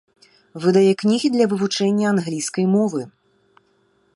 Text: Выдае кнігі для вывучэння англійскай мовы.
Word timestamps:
Выдае 0.63 0.93
кнігі 1.03 1.27
для 1.35 1.45
вывучэння 1.51 2.05
англійскай 2.13 2.65
мовы. 2.75 3.01